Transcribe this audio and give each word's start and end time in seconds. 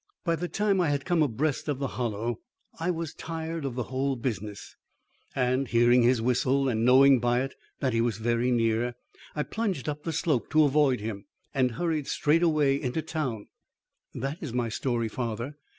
By 0.23 0.35
the 0.35 0.47
time 0.47 0.81
I 0.81 0.89
had 0.89 1.05
come 1.05 1.21
abreast 1.21 1.67
of 1.67 1.77
the 1.77 1.89
Hollow, 1.89 2.39
I 2.79 2.89
was 2.89 3.13
tired 3.13 3.65
of 3.65 3.75
the 3.75 3.83
whole 3.83 4.15
business, 4.15 4.75
and 5.35 5.67
hearing 5.67 6.01
his 6.01 6.23
whistle 6.23 6.67
and 6.67 6.83
knowing 6.83 7.19
by 7.19 7.41
it 7.43 7.53
that 7.81 7.93
he 7.93 8.01
was 8.01 8.17
very 8.17 8.49
near, 8.49 8.95
I 9.35 9.43
plunged 9.43 9.87
up 9.87 10.01
the 10.01 10.11
slope 10.11 10.49
to 10.53 10.63
avoid 10.63 11.01
him, 11.01 11.25
and 11.53 11.73
hurried 11.73 12.07
straight 12.07 12.41
away 12.41 12.81
into 12.81 13.03
town. 13.03 13.49
That 14.15 14.39
is 14.41 14.53
my 14.53 14.69
story, 14.69 15.07
father. 15.07 15.55